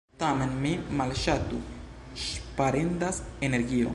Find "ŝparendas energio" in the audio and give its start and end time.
2.25-3.89